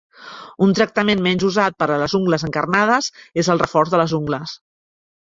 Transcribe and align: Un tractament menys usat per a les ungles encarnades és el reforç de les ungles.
Un 0.67 0.71
tractament 0.79 1.21
menys 1.25 1.45
usat 1.51 1.77
per 1.83 1.89
a 1.89 1.99
les 2.05 2.17
ungles 2.23 2.49
encarnades 2.49 3.13
és 3.45 3.55
el 3.57 3.65
reforç 3.67 3.97
de 3.97 4.05
les 4.05 4.21
ungles. 4.23 4.61